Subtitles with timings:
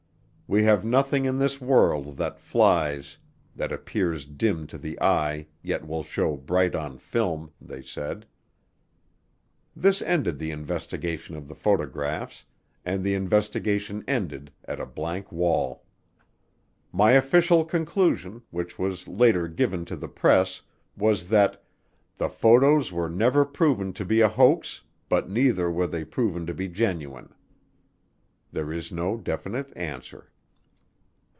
[0.53, 3.15] We have nothing in this world that flies
[3.55, 8.25] that appears dim to the eye yet will show bright on film, they said.
[9.77, 12.43] This ended the investigation of the photographs,
[12.83, 15.85] and the investigation ended at a blank wall.
[16.91, 20.63] My official conclusion, which was later given to the press,
[20.97, 21.63] was that
[22.17, 26.53] "The photos were never proven to be a hoax but neither were they proven to
[26.53, 27.33] be genuine."
[28.51, 30.27] There is no definite answer.